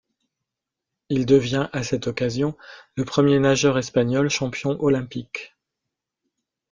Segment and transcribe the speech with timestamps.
[1.09, 2.57] Il devient à cette occasion
[2.95, 5.53] le premier nageur espagnol champion olympique.